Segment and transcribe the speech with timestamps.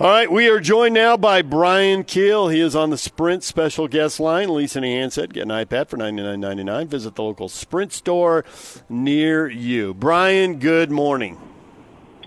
[0.00, 2.52] All right, we are joined now by Bryan Kehl.
[2.52, 4.54] He is on the Sprint special guest line.
[4.54, 6.86] Lease any handset, get an iPad for ninety nine ninety nine.
[6.86, 8.44] Visit the local Sprint store
[8.88, 9.94] near you.
[9.94, 11.36] Bryan, good morning.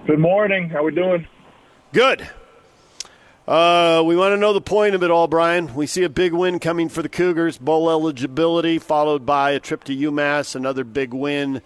[0.05, 0.68] Good morning.
[0.68, 1.26] How are we doing?
[1.94, 2.29] Good.
[3.47, 5.74] Uh, we want to know the point of it all, Bryan.
[5.74, 9.86] We see a big win coming for the Cougars, bowl eligibility, followed by a trip
[9.86, 11.62] to UMass, another big win.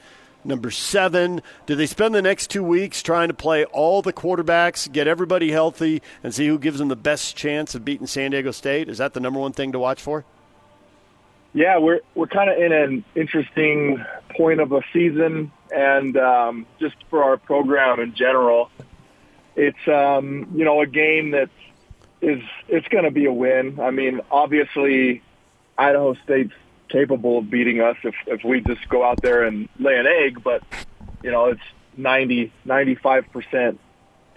[0.45, 4.89] Number seven, do they spend the next two weeks trying to play all the quarterbacks,
[4.91, 8.51] get everybody healthy, and see who gives them the best chance of beating San Diego
[8.51, 8.87] State?
[8.87, 10.23] Is that the number one thing to watch for?
[11.53, 14.05] Yeah, we're we're kind of in an interesting
[14.37, 18.69] point of a season, and um, just for our program in general,
[19.55, 21.49] it's um, you know a game that
[22.21, 23.79] is it's going to be a win.
[23.79, 25.23] I mean, obviously,
[25.77, 26.53] Idaho State's
[26.89, 30.43] capable of beating us if if we just go out there and lay an egg,
[30.43, 30.63] but
[31.23, 31.61] you know it's
[31.97, 33.79] 90 95 percent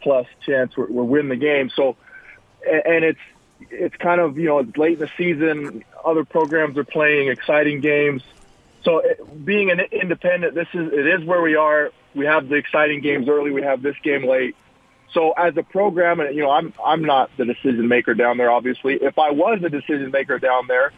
[0.01, 1.71] plus chance we're, we're winning the game.
[1.71, 1.97] So,
[2.65, 3.21] and it's
[3.71, 5.85] it's kind of you know late in the season.
[6.05, 8.23] Other programs are playing exciting games.
[8.85, 11.93] So, it, being an independent, this is it is where we are.
[12.15, 13.51] We have the exciting games early.
[13.51, 14.57] We have this game late.
[15.13, 18.51] So, as a program, and you know, I'm I'm not the decision maker down there.
[18.51, 20.93] Obviously, if I was the decision maker down there,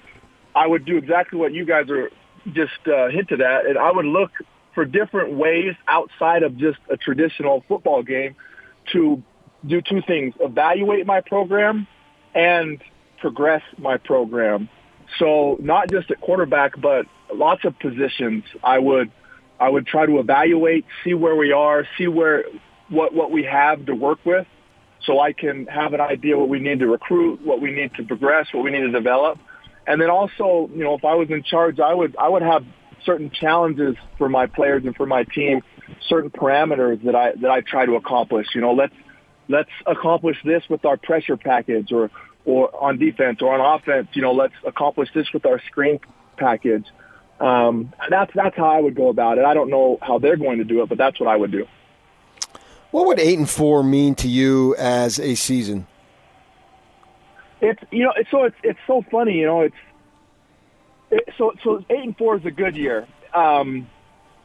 [0.55, 2.11] I would do exactly what you guys are
[2.53, 4.31] just uh, hinted at, and I would look
[4.75, 8.37] for different ways outside of just a traditional football game
[8.93, 9.23] to
[9.67, 11.87] do two things: evaluate my program
[12.35, 12.83] and
[13.21, 14.69] progress my program.
[15.19, 18.45] So not just at quarterback, but lots of positions.
[18.63, 19.11] I would
[19.59, 22.45] I would try to evaluate, see where we are, see where
[22.89, 24.47] what what we have to work with,
[25.05, 28.05] so I can have an idea what we need to recruit, what we need to
[28.05, 29.39] progress, what we need to develop.
[29.87, 32.65] And then also, you know, if I was in charge, I would I would have
[33.05, 35.63] certain challenges for my players and for my team,
[36.09, 38.49] certain parameters that I that I try to accomplish.
[38.55, 38.95] You know, let's
[39.49, 42.11] let's accomplish this with our pressure package or
[42.45, 46.01] or on defense or on offense, you know, let's accomplish this with our screen
[46.37, 46.87] package.
[47.39, 49.45] Um, that's that's how I would go about it.
[49.45, 51.67] I don't know how they're going to do it, but that's what I would do.
[52.91, 55.87] What would eight and four mean to you as a season?
[57.61, 59.77] It's you know it's so it's it's so funny you know it's
[61.11, 63.07] it, so so eight and four is a good year.
[63.35, 63.89] Um,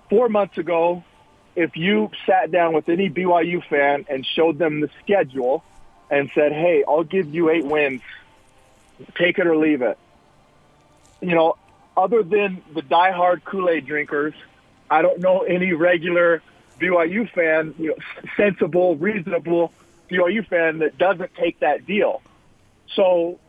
[0.10, 1.04] four months ago,
[1.56, 5.64] if you sat down with any BYU fan and showed them the schedule
[6.10, 8.02] and said, "Hey, I'll give you eight wins,
[9.16, 9.98] take it or leave it,"
[11.22, 11.56] you know,
[11.96, 14.34] other than the diehard Kool Aid drinkers,
[14.90, 16.42] I don't know any regular
[16.80, 17.96] BYU fan, you know,
[18.36, 19.72] sensible, reasonable
[20.10, 22.22] BYU fan that doesn't take that deal.
[22.96, 23.40] So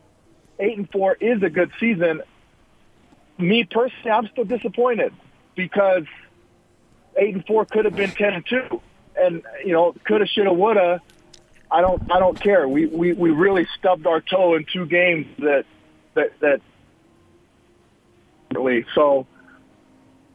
[0.58, 2.22] eight and four is a good season.
[3.38, 5.12] Me personally, I'm still disappointed
[5.54, 6.04] because
[7.16, 8.80] eight and four could have been ten and two,
[9.16, 11.02] and you know, coulda, shoulda, woulda.
[11.70, 12.68] I don't, I don't care.
[12.68, 15.64] We we we really stubbed our toe in two games that
[16.14, 16.60] that that.
[18.54, 19.26] Really, So,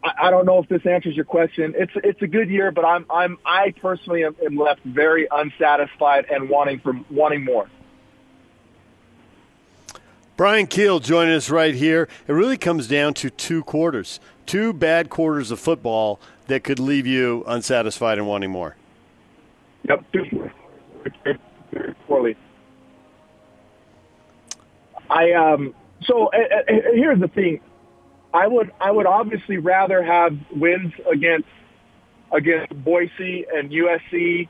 [0.04, 1.74] I, I don't know if this answers your question.
[1.78, 6.26] It's it's a good year, but I'm I'm I personally am, am left very unsatisfied
[6.30, 7.70] and wanting for wanting more.
[10.42, 12.08] Bryan Kehl joining us right here.
[12.28, 17.06] It really comes down to two quarters, two bad quarters of football that could leave
[17.06, 18.76] you unsatisfied and wanting more.
[19.88, 20.04] Yep,
[22.08, 22.36] poorly.
[25.12, 25.76] I um.
[26.06, 27.60] So uh, uh, here's the thing.
[28.34, 31.50] I would I would obviously rather have wins against
[32.32, 34.48] against Boise and USC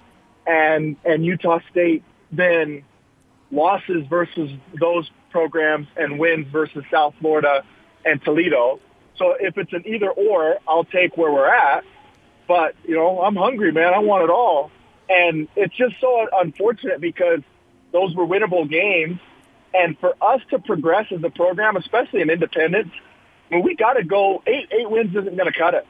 [0.47, 2.01] and and Utah State
[2.31, 2.85] than
[3.51, 7.64] losses versus those programs and wins versus South Florida
[8.06, 8.80] and Toledo.
[9.18, 11.84] So if it's an either or, I'll take where we're at.
[12.47, 13.94] But, you know, I'm hungry, man.
[13.94, 14.72] I want it all.
[15.09, 17.42] And it's just so unfortunate because
[17.92, 19.19] those were winnable games.
[19.74, 22.92] And for us to progress as a program, especially in independence,
[23.52, 25.86] mean, we got to go eight, eight wins isn't going to cut it.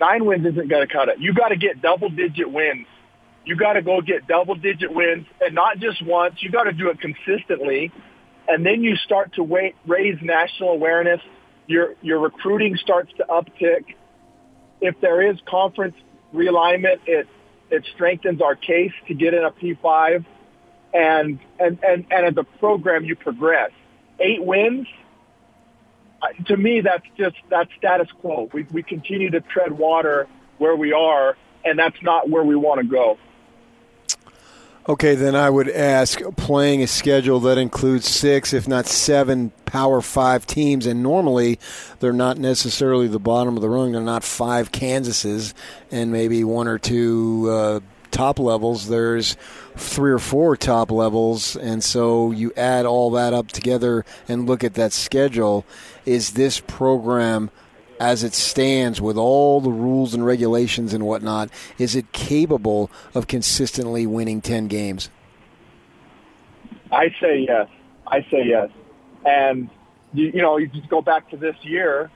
[0.00, 1.18] Nine wins isn't going to cut it.
[1.18, 2.86] You got to get double digit wins.
[3.44, 6.42] You got to go get double digit wins and not just once.
[6.42, 7.92] You got to do it consistently
[8.48, 11.20] and then you start to wait, raise national awareness.
[11.66, 13.94] Your your recruiting starts to uptick.
[14.80, 15.96] If there is conference
[16.34, 17.26] realignment, it
[17.70, 20.24] it strengthens our case to get in a P5,
[20.94, 23.70] and and and and as a program, you progress.
[24.20, 24.86] Eight wins.
[26.22, 28.48] Uh, to me, that's just that's status quo.
[28.52, 30.28] We we continue to tread water
[30.58, 33.18] where we are, and that's not where we want to go.
[34.88, 40.00] Okay, then I would ask playing a schedule that includes six, if not seven, Power
[40.00, 41.58] Five teams, and normally
[41.98, 43.90] they're not necessarily the bottom of the rung.
[43.90, 45.54] They're not five Kansases
[45.90, 47.80] and maybe one or two uh,
[48.12, 48.86] top levels.
[48.86, 49.36] There's
[49.74, 54.62] three or four top levels, and so you add all that up together and look
[54.62, 55.66] at that schedule.
[56.04, 57.50] Is this program?
[57.98, 63.26] As it stands with all the rules and regulations and whatnot, is it capable of
[63.26, 65.10] consistently winning 10 games?
[66.90, 67.68] I say yes.
[68.06, 68.70] I say yes.
[69.24, 69.68] And,
[70.12, 72.10] you, you know, you just go back to this year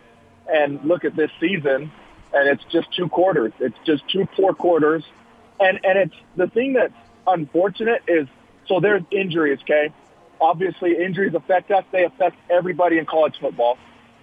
[0.53, 1.91] and look at this season,
[2.32, 3.53] and it's just two quarters.
[3.59, 5.05] It's just two poor quarters.
[5.59, 6.94] And, and it's the thing that's
[7.27, 8.29] unfortunate is
[8.67, 9.93] so there's injuries, okay?
[10.41, 11.85] Obviously, injuries affect us.
[11.91, 13.77] They affect everybody in college football.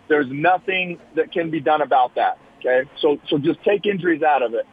[0.07, 2.39] There's nothing that can be done about that.
[2.59, 2.89] Okay.
[2.99, 4.65] So, so just take injuries out of it.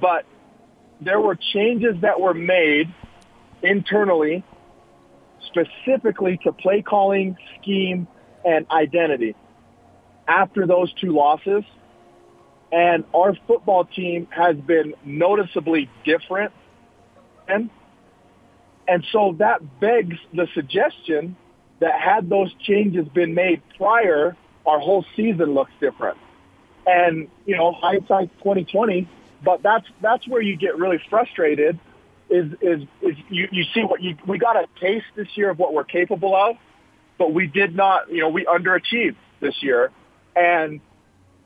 [0.00, 0.24] But
[1.00, 2.92] there were changes that were made
[3.62, 4.44] internally
[5.46, 8.06] specifically to play calling, scheme,
[8.44, 9.34] and identity
[10.26, 11.64] after those two losses.
[12.72, 16.52] And our football team has been noticeably different.
[17.46, 17.70] And,
[18.88, 21.36] and so that begs the suggestion
[21.80, 26.18] that had those changes been made prior, our whole season looks different.
[26.86, 29.08] And you know, hindsight 2020,
[29.44, 31.78] but that's that's where you get really frustrated.
[32.30, 35.58] Is is is you you see what you we got a taste this year of
[35.58, 36.56] what we're capable of,
[37.18, 38.10] but we did not.
[38.10, 39.90] You know, we underachieved this year,
[40.36, 40.80] and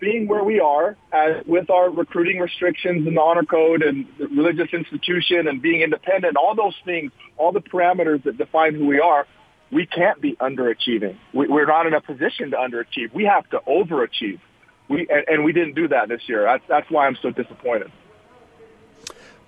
[0.01, 4.29] being where we are as, with our recruiting restrictions and the honor code and the
[4.29, 9.01] religious institution and being independent, all those things, all the parameters that define who we
[9.01, 9.27] are,
[9.71, 11.17] we can't be underachieving.
[11.33, 13.13] We, we're not in a position to underachieve.
[13.13, 14.41] We have to overachieve.
[14.89, 16.45] We and, and we didn't do that this year.
[16.45, 17.91] That's, that's why I'm so disappointed.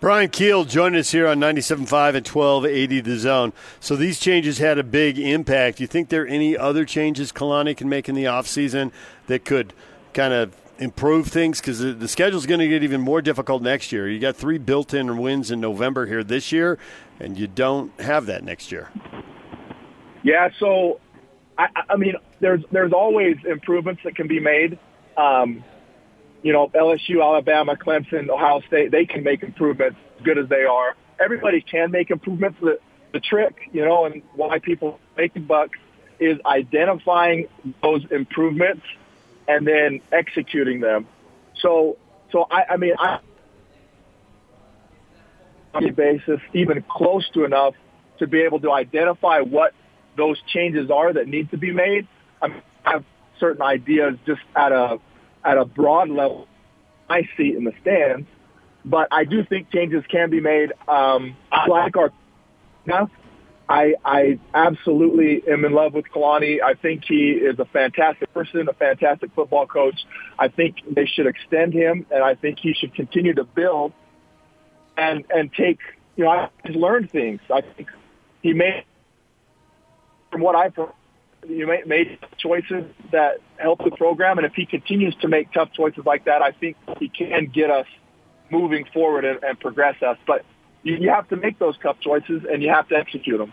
[0.01, 1.81] Bryan Kehl joined us here on 97.5
[2.17, 3.53] and 1280 The Zone.
[3.81, 5.77] So these changes had a big impact.
[5.77, 8.93] Do you think there are any other changes Kalani can make in the offseason
[9.27, 9.75] that could
[10.15, 11.61] kind of improve things?
[11.61, 14.09] Because the, schedule is going to get even more difficult next year.
[14.09, 16.79] You got three built-in wins in November here this year,
[17.19, 18.89] and you don't have that next year.
[20.23, 21.01] Yeah, so
[21.57, 24.79] I, I mean, there's there's always improvements that can be made.
[25.17, 25.65] Um,
[26.43, 30.65] you know, LSU, Alabama, Clemson, Ohio State, they can make improvements as good as they
[30.65, 30.97] are.
[31.19, 32.59] Everybody can make improvements.
[32.61, 32.79] The,
[33.13, 35.79] the trick, you know, and why people make the bucks
[36.19, 37.49] is identifying
[37.83, 38.87] those improvements
[39.49, 41.07] and then executing them.
[41.61, 41.99] So,
[42.31, 43.19] so I, I mean, I
[45.95, 47.75] basis even close to enough
[48.19, 49.75] to be able to identify what
[50.21, 52.07] those changes are that need to be made.
[52.43, 52.49] I
[52.83, 53.05] have
[53.39, 54.99] certain ideas just at a
[55.45, 56.47] at a broad level.
[57.09, 58.29] I see in the stands,
[58.85, 60.73] but I do think changes can be made.
[60.87, 62.13] Um, I like our
[62.87, 63.11] now.
[63.69, 66.61] I, I absolutely am in love with Kalani.
[66.61, 69.95] I think he is a fantastic person, a fantastic football coach.
[70.37, 73.93] I think they should extend him, and I think he should continue to build
[74.97, 75.79] and and take.
[76.17, 77.41] You know, I've learned things.
[77.49, 77.89] I think
[78.43, 78.85] he made
[80.31, 80.75] from what I've
[81.49, 86.05] you made, choices that help the program, and if he continues to make tough choices
[86.05, 87.87] like that, I think he can get us
[88.51, 90.19] moving forward and, and progress us.
[90.27, 90.45] But
[90.83, 93.53] you, you have to make those tough choices, and you have to execute them.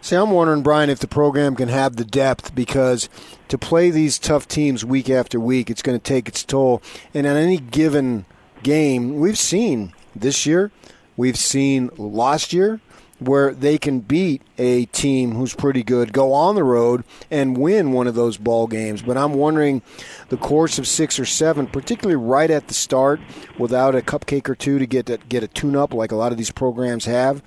[0.00, 3.08] See, I'm wondering, Bryan, if the program can have the depth because
[3.48, 6.80] to play these tough teams week after week, it's going to take its toll.
[7.12, 8.24] And on any given
[8.62, 10.70] game, we've seen this year,
[11.16, 12.80] we've seen last year,
[13.18, 17.92] where they can beat a team who's pretty good, go on the road and win
[17.92, 19.02] one of those ball games.
[19.02, 19.82] But I'm wondering
[20.28, 23.20] the course of six or seven, particularly right at the start,
[23.58, 26.32] without a cupcake or two to get a, get a tune up like a lot
[26.32, 27.42] of these programs have.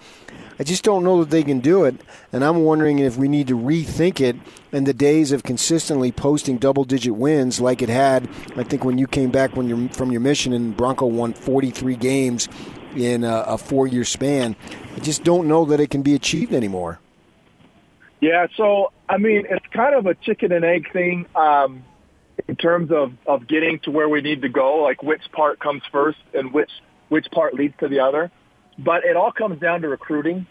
[0.62, 1.96] I just don't know that they can do it,
[2.34, 4.36] and I'm wondering if we need to rethink it
[4.74, 8.28] in the days of consistently posting double-digit wins like it had.
[8.58, 11.96] I think when you came back when you're from your mission and Bronco won 43
[11.96, 12.50] games
[12.96, 14.56] in a, a four year span.
[15.00, 17.00] I just don't know that it can be achieved anymore.
[18.20, 21.86] Yeah, so I mean, it's kind of a chicken and egg thing um,
[22.50, 24.80] in terms of, of getting to where we need to go.
[24.84, 26.70] Like which part comes first and which
[27.08, 28.30] which part leads to the other.
[28.78, 30.46] But it all comes down to recruiting.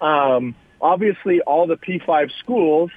[0.00, 2.92] Um, obviously, all the P5 schools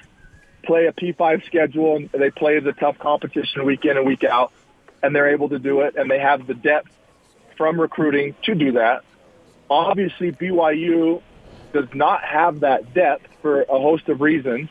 [0.62, 4.54] play a P5 schedule and they play the tough competition week in and week out,
[5.02, 6.92] and they're able to do it, and they have the depth
[7.58, 9.04] from recruiting to do that.
[9.74, 11.20] Obviously, BYU
[11.74, 14.70] does not have that depth for a host of reasons.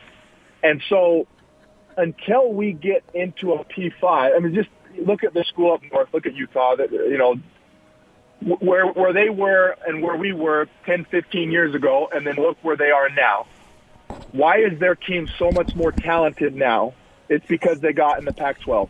[0.63, 1.27] And so
[1.97, 6.07] until we get into a P5, I mean, just look at the school up north,
[6.13, 7.35] look at Utah, that, you know,
[8.59, 12.57] where, where they were and where we were 10, 15 years ago, and then look
[12.61, 13.45] where they are now.
[14.31, 16.93] Why is their team so much more talented now?
[17.27, 18.87] It's because they got in the Pac-12.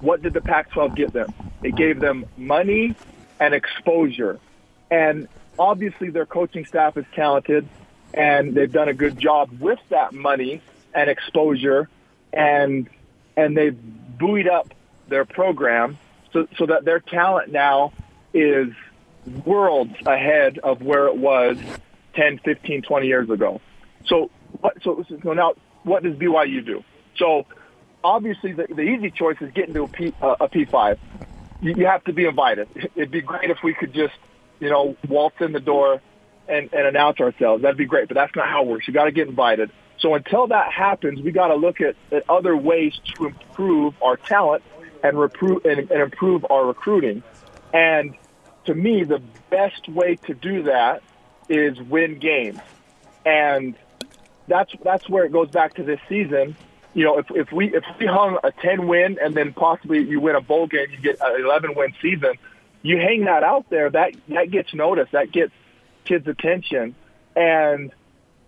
[0.00, 1.34] What did the Pac-12 give them?
[1.62, 2.94] It gave them money
[3.38, 4.40] and exposure.
[4.90, 5.28] And
[5.58, 7.68] obviously, their coaching staff is talented,
[8.14, 10.60] and they've done a good job with that money
[10.94, 11.88] and exposure,
[12.32, 12.88] and
[13.36, 13.78] and they've
[14.18, 14.72] buoyed up
[15.08, 15.98] their program
[16.32, 17.92] so so that their talent now
[18.34, 18.68] is
[19.44, 21.56] worlds ahead of where it was
[22.14, 23.60] 10, 15, 20 years ago.
[24.06, 24.30] So
[24.60, 24.82] what?
[24.82, 25.54] So, so now,
[25.84, 26.84] what does BYU do?
[27.16, 27.46] So
[28.02, 30.98] obviously, the, the easy choice is getting to a P uh, a P five.
[31.60, 32.68] You, you have to be invited.
[32.96, 34.14] It'd be great if we could just,
[34.62, 36.00] you know, waltz in the door
[36.48, 37.62] and, and announce ourselves.
[37.62, 38.86] That'd be great, but that's not how it works.
[38.86, 39.72] You got to get invited.
[39.98, 44.16] So until that happens, we got to look at, at other ways to improve our
[44.16, 44.62] talent
[45.02, 47.24] and, repro- and, and improve our recruiting.
[47.74, 48.14] And
[48.66, 51.02] to me, the best way to do that
[51.48, 52.60] is win games.
[53.26, 53.74] And
[54.46, 56.56] that's that's where it goes back to this season.
[56.94, 60.20] You know, if if we if we hung a ten win and then possibly you
[60.20, 62.34] win a bowl game, you get an eleven win season.
[62.82, 65.52] You hang that out there, that that gets noticed, that gets
[66.04, 66.94] kids' attention,
[67.36, 67.92] and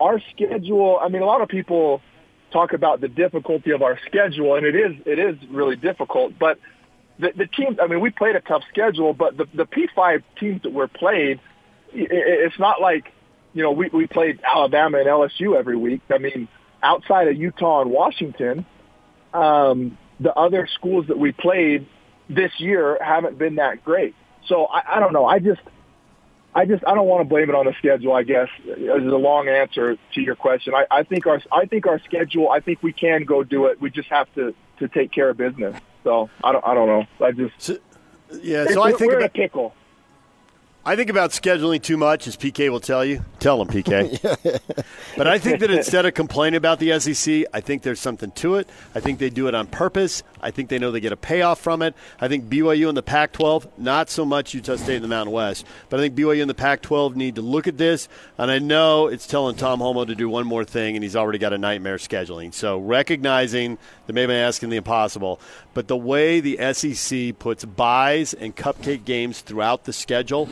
[0.00, 0.99] our schedule.
[1.00, 2.03] I mean, a lot of people
[2.53, 6.38] talk about the difficulty of our schedule, and it is it is really difficult.
[6.38, 6.59] But
[7.19, 10.23] the, the team, I mean, we played a tough schedule, but the the P five
[10.38, 11.41] teams that were played,
[11.93, 13.12] it, it's not like
[13.55, 16.03] you know, we, we played Alabama and LSU every week.
[16.11, 16.49] I mean,
[16.83, 18.67] outside of Utah and Washington,
[19.33, 21.87] um, the other schools that we played
[22.29, 24.14] this year haven't been that great.
[24.47, 25.27] So I, I don't know.
[25.27, 25.61] I just,
[26.55, 28.13] I just, I don't want to blame it on the schedule.
[28.13, 30.75] I guess this is a long answer to your question.
[30.75, 32.51] I, I think our, I think our schedule.
[32.51, 33.81] I think we can go do it.
[33.81, 35.81] We just have to to take care of business.
[36.03, 37.27] So I don't, I don't know.
[37.27, 37.79] I just, so,
[38.43, 38.67] yeah.
[38.67, 39.75] So I think we're about, in a pickle.
[40.87, 43.25] I think about scheduling too much, as PK will tell you.
[43.41, 44.21] Tell him, PK.
[45.17, 48.57] but I think that instead of complaining about the SEC, I think there's something to
[48.57, 48.69] it.
[48.95, 50.23] I think they do it on purpose.
[50.43, 51.95] I think they know they get a payoff from it.
[52.21, 55.33] I think BYU and the Pac 12, not so much Utah State and the Mountain
[55.33, 58.07] West, but I think BYU and the Pac 12 need to look at this.
[58.37, 61.38] And I know it's telling Tom Holmoe to do one more thing, and he's already
[61.38, 62.53] got a nightmare scheduling.
[62.53, 65.41] So recognizing that maybe I'm asking the impossible,
[65.73, 70.47] but the way the SEC puts buys and cupcake games throughout the schedule,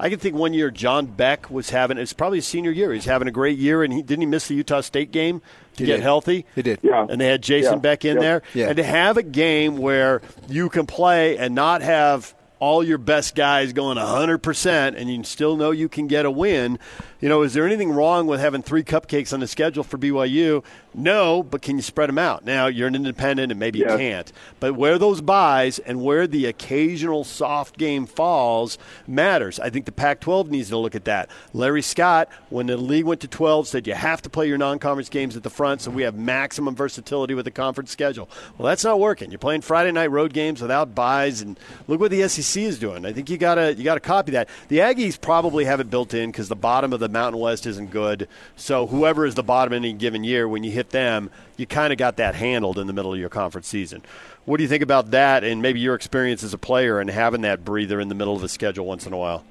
[0.00, 2.92] I can think one year John Beck was having it's probably his senior year.
[2.92, 5.40] He's having a great year, and he didn't he miss the Utah State game
[5.76, 6.02] to He get did.
[6.02, 6.46] healthy.
[6.54, 6.78] He did.
[6.82, 7.06] Yeah.
[7.08, 7.78] And they had Jason Yeah.
[7.80, 8.20] Beck in Yeah.
[8.22, 8.66] there, Yeah.
[8.68, 13.34] and to have a game where you can play and not have all your best
[13.34, 16.78] guys going 100% and you still know you can get a win.
[17.20, 20.64] You know, is there anything wrong with having three cupcakes on the schedule for BYU?
[20.94, 22.44] No, but can you spread them out?
[22.44, 24.32] Now, you're an independent and maybe you can't.
[24.60, 29.58] But where those buys and where the occasional soft game falls matters.
[29.60, 31.28] I think the Pac 12 needs to look at that.
[31.52, 34.78] Larry Scott, when the league went to 12, said you have to play your non
[34.78, 38.28] conference games at the front so we have maximum versatility with the conference schedule.
[38.56, 39.30] Well, that's not working.
[39.30, 43.04] You're playing Friday night road games without buys, and look what the SEC is doing.
[43.04, 44.48] I think you gotta you gotta copy that.
[44.68, 47.90] The Aggies probably have it built in because the bottom of the Mountain West isn't
[47.90, 48.28] good.
[48.56, 51.92] So whoever is the bottom in any given year, when you hit them, you kind
[51.92, 54.02] of got that handled in the middle of your conference season.
[54.44, 57.42] What do you think about that, and maybe your experience as a player and having
[57.42, 59.44] that breather in the middle of the schedule once in a while?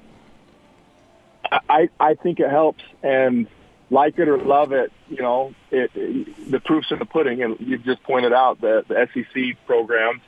[1.68, 3.46] I, I think it helps, and
[3.90, 7.42] like it or love it, you know, it, it, the proof's in the pudding.
[7.42, 10.20] And you've just pointed out that the SEC programs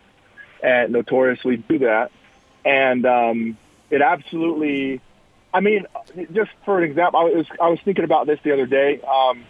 [0.62, 2.10] and notoriously do that,
[2.64, 3.58] and um,
[3.90, 5.00] it absolutely.
[5.52, 5.86] I mean,
[6.32, 9.00] just for an example, I was I was thinking about this the other day.
[9.02, 9.44] Um,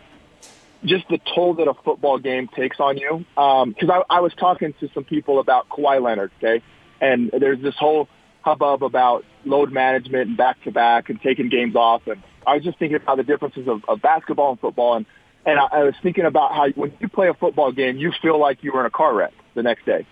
[0.84, 3.24] just the toll that a football game takes on you.
[3.34, 6.62] Because I, I was talking to some people about Kawhi Leonard, okay,
[7.00, 8.08] and there's this whole
[8.42, 12.06] hubbub about load management and back to back and taking games off.
[12.06, 14.96] And I was just thinking about the differences of, of basketball and football.
[14.96, 15.06] And,
[15.44, 18.38] and I, I was thinking about how when you play a football game, you feel
[18.38, 20.06] like you were in a car wreck the next day.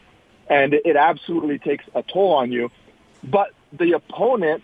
[0.49, 2.71] And it, it absolutely takes a toll on you.
[3.23, 4.63] But the opponent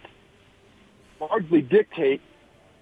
[1.20, 2.20] largely dictate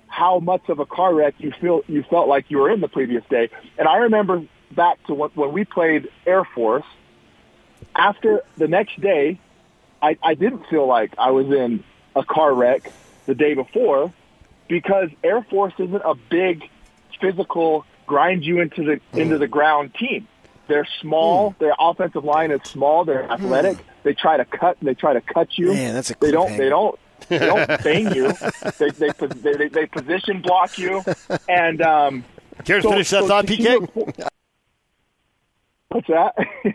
[0.07, 2.89] how much of a car wreck you feel you felt like you were in the
[2.89, 3.49] previous day.
[3.79, 6.85] And I remember back to when, when we played Air Force.
[7.95, 9.39] After the next day,
[10.01, 12.91] I, I didn't feel like I was in a car wreck
[13.27, 14.13] the day before
[14.69, 16.69] because Air Force isn't a big
[17.21, 20.27] physical grind you into the into the ground team.
[20.73, 21.55] They're small.
[21.59, 23.05] Their offensive line is small.
[23.05, 23.77] They're athletic.
[24.05, 24.79] They try to cut.
[24.81, 25.75] They try to cut you.
[25.75, 26.49] Man, that's a they don't.
[26.49, 26.57] cliffhanger.
[26.57, 26.99] They don't.
[27.29, 28.33] They don't bang you.
[28.79, 31.05] They they, they they they position block you.
[31.47, 32.25] And um,
[32.65, 33.59] Care to so- finish that so thought, PK?
[33.61, 34.13] your po-
[35.91, 36.35] What's that?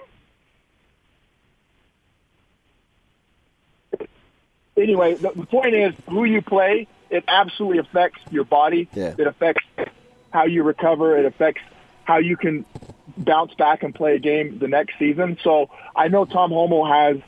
[4.77, 6.87] anyway, the, the point is who you play.
[7.09, 8.89] It absolutely affects your body.
[8.93, 9.15] Yeah.
[9.17, 9.65] It affects
[10.31, 11.17] how you recover.
[11.17, 11.61] It affects
[12.03, 12.63] how you can
[13.17, 15.37] bounce back and play a game the next season.
[15.43, 17.21] So I know Tom Holmoe has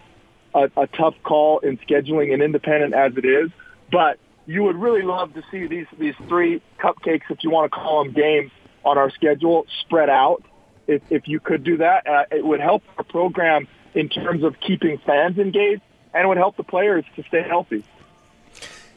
[0.53, 3.51] a, a tough call in scheduling and independent as it is,
[3.91, 7.77] but you would really love to see these these three cupcakes, if you want to
[7.77, 8.51] call them games,
[8.83, 10.43] on our schedule spread out.
[10.87, 14.59] If if you could do that, uh, it would help our program in terms of
[14.59, 15.81] keeping fans engaged,
[16.13, 17.83] and it would help the players to stay healthy.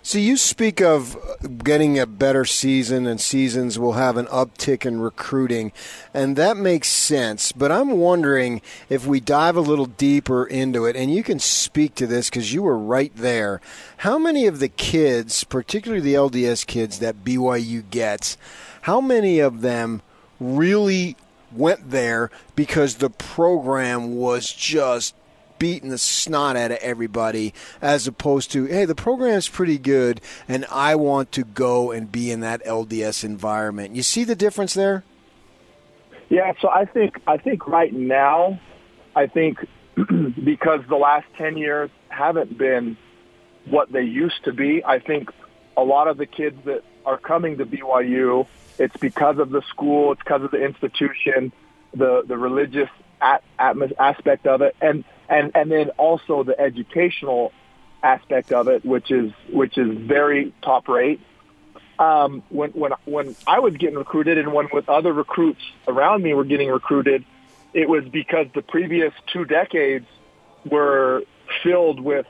[0.04, 1.16] So you speak of
[1.62, 5.70] getting a better season and seasons will have an uptick in recruiting,
[6.12, 7.52] and that makes sense.
[7.52, 11.94] But I'm wondering if we dive a little deeper into it, and you can speak
[11.94, 13.60] to this because you were right there.
[13.98, 18.36] How many of the kids, particularly the LDS kids that BYU gets,
[18.82, 20.02] how many of them
[20.40, 21.16] really
[21.52, 25.14] went there because the program was just
[25.62, 30.66] beating the snot out of everybody as opposed to hey the program's pretty good and
[30.72, 33.94] i want to go and be in that lds environment.
[33.94, 35.04] You see the difference there?
[36.30, 38.58] Yeah so i think i think right now
[39.14, 39.64] i think
[39.94, 42.96] because the last 10 years haven't been
[43.66, 45.30] what they used to be i think
[45.76, 48.48] a lot of the kids that are coming to byu
[48.80, 51.52] it's because of the school it's because of the institution
[51.94, 52.88] the the religious
[53.22, 53.42] at,
[53.98, 54.76] aspect of it.
[54.80, 57.52] And and and then also the educational
[58.02, 61.20] aspect of it, which is which is very top rate.
[61.98, 66.34] Um, when when when I was getting recruited, and when with other recruits around me
[66.34, 67.24] were getting recruited,
[67.72, 70.06] it was because the previous two decades
[70.70, 71.22] were
[71.62, 72.26] filled with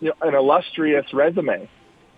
[0.00, 1.68] you know, an illustrious resume,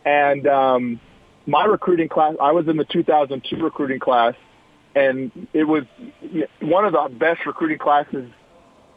[0.04, 1.00] and um,
[1.46, 2.36] my recruiting class.
[2.40, 4.34] I was in the 2002 recruiting class,
[4.94, 5.84] and it was
[6.62, 8.30] one of the best recruiting classes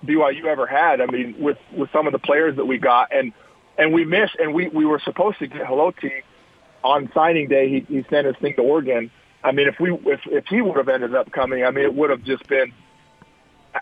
[0.06, 1.02] BYU ever had.
[1.02, 3.34] I mean, with with some of the players that we got, and
[3.78, 6.24] and we missed, and we we were supposed to get Haloti
[6.84, 7.70] on signing day.
[7.70, 9.12] He he sent his thing to Oregon.
[9.44, 11.94] I mean, if we if if he would have ended up coming, I mean, it
[11.94, 12.74] would have just been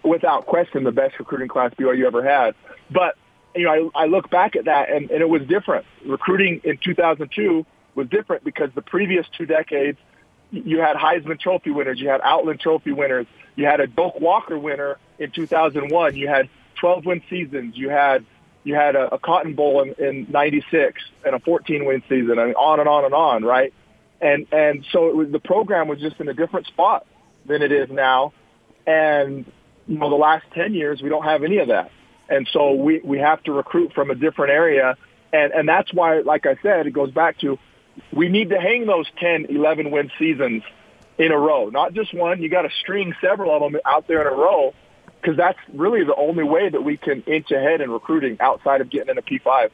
[0.04, 2.56] without question the best recruiting class BYU ever had.
[2.92, 3.16] But
[3.56, 5.86] you know, I, I look back at that, and, and it was different.
[6.06, 9.98] Recruiting in 2002 was different because the previous two decades,
[10.52, 14.58] you had Heisman Trophy winners, you had Outland Trophy winners, you had a Doak Walker
[14.58, 16.16] winner in 2001.
[16.16, 17.78] You had 12 win seasons.
[17.78, 18.26] You had
[18.64, 22.56] you had a, a Cotton Bowl in, in '96 and a 14 win season, and
[22.56, 23.74] on and on and on, right?
[24.22, 27.06] And and so it was, the program was just in a different spot
[27.46, 28.34] than it is now.
[28.88, 29.46] And
[29.88, 31.92] you know, the last 10 years we don't have any of that,
[32.28, 34.98] and so we we have to recruit from a different area,
[35.32, 37.60] and and that's why, like I said, it goes back to
[38.12, 40.64] we need to hang those 10, 11 win seasons
[41.18, 42.42] in a row, not just one.
[42.42, 44.74] You got to string several of them out there in a row
[45.22, 48.90] because that's really the only way that we can inch ahead in recruiting outside of
[48.90, 49.72] getting in a P5.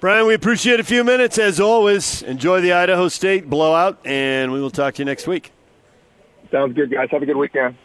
[0.00, 2.22] Bryan, we appreciate a few minutes as always.
[2.22, 5.52] Enjoy the Idaho State blowout, and we will talk to you next week.
[6.50, 7.08] Sounds good, guys.
[7.10, 7.76] Have a good weekend.